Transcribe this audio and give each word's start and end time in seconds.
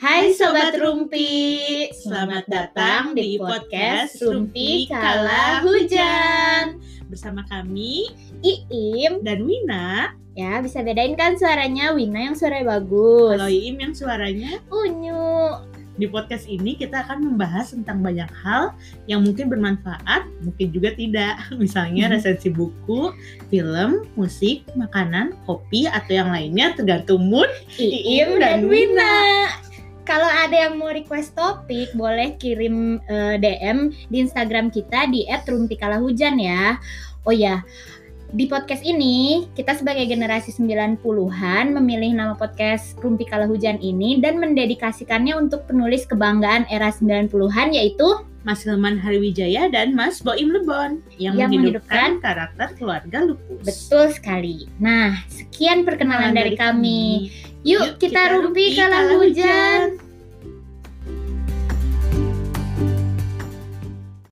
Hai 0.00 0.32
Sobat 0.32 0.72
Rumpi, 0.80 1.28
selamat 1.92 2.48
datang 2.48 3.12
di 3.12 3.36
podcast 3.36 4.16
Rumpi 4.24 4.88
Kala 4.88 5.60
Hujan. 5.60 6.80
Bersama 7.12 7.44
kami, 7.52 8.08
Iim. 8.40 9.20
dan 9.20 9.44
Wina. 9.44 10.16
Ya 10.32 10.64
bisa 10.64 10.80
bedain 10.80 11.20
kan 11.20 11.36
suaranya? 11.36 11.92
Wina 11.92 12.32
yang 12.32 12.36
suaranya 12.38 12.80
bagus. 12.80 13.36
Kalau 13.36 13.52
Iim 13.52 13.76
yang 13.76 13.92
suaranya? 13.92 14.56
Unyu. 14.72 15.68
Di 16.00 16.08
podcast 16.08 16.48
ini 16.48 16.80
kita 16.80 17.04
akan 17.04 17.36
membahas 17.36 17.76
tentang 17.76 18.00
banyak 18.00 18.32
hal 18.40 18.72
yang 19.04 19.20
mungkin 19.20 19.52
bermanfaat, 19.52 20.24
mungkin 20.40 20.72
juga 20.72 20.96
tidak. 20.96 21.44
Misalnya 21.60 22.08
Hmm. 22.08 22.12
resensi 22.16 22.48
buku, 22.48 23.12
film, 23.52 24.08
musik, 24.16 24.64
makanan, 24.80 25.36
kopi, 25.44 25.84
atau 25.92 26.12
yang 26.16 26.32
lainnya 26.32 26.72
tergantung 26.72 27.28
mood 27.28 27.52
Iim 27.76 28.40
dan 28.40 28.64
Wina 28.64 29.39
kalau 30.10 30.26
ada 30.26 30.66
yang 30.66 30.74
mau 30.74 30.90
request 30.90 31.38
topik, 31.38 31.94
boleh 31.94 32.34
kirim 32.34 32.98
eh, 33.06 33.38
DM 33.38 33.94
di 34.10 34.26
Instagram 34.26 34.74
kita 34.74 35.06
di 35.06 35.22
@rumpikalahujan 35.46 36.34
ya. 36.34 36.82
Oh 37.22 37.30
ya, 37.30 37.62
di 38.34 38.50
podcast 38.50 38.82
ini 38.82 39.46
kita 39.54 39.78
sebagai 39.78 40.10
generasi 40.10 40.50
90-an 40.50 41.78
memilih 41.78 42.10
nama 42.18 42.34
podcast 42.34 42.98
Rumpi 42.98 43.22
Kala 43.22 43.46
Hujan 43.46 43.78
ini 43.78 44.18
dan 44.18 44.42
mendedikasikannya 44.42 45.38
untuk 45.38 45.70
penulis 45.70 46.02
kebanggaan 46.10 46.66
era 46.66 46.90
90-an 46.90 47.70
yaitu 47.70 48.06
Mas 48.40 48.64
Hilman 48.64 48.96
Hariwijaya 48.96 49.68
dan 49.68 49.92
Mas 49.92 50.24
Boim 50.24 50.48
Lebon 50.48 51.04
yang, 51.20 51.36
Yang 51.36 51.50
menghidupkan 51.60 52.24
karakter 52.24 52.72
keluarga 52.80 53.20
lupus. 53.20 53.60
betul 53.60 54.08
sekali. 54.16 54.64
Nah, 54.80 55.12
sekian 55.28 55.84
perkenalan 55.84 56.32
dari 56.32 56.56
kami. 56.56 57.28
Yuk, 57.68 58.00
kita, 58.00 58.40
rumpi 58.40 58.72
kala 58.72 59.12
hujan. 59.20 59.99